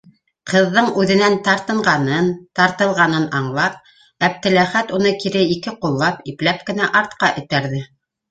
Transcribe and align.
Ҡыҙҙың 0.51 0.87
үҙенән 1.01 1.35
тартынғанын, 1.47 2.29
тартылғанын 2.59 3.27
аңлап, 3.41 3.93
Әптеләхәт 4.29 4.95
уны 5.01 5.13
кире 5.25 5.45
ике 5.57 5.75
ҡуллап, 5.85 6.27
ипләп 6.33 6.67
кенә 6.71 6.91
артҡа 7.03 7.33
этәрҙе: 7.43 7.85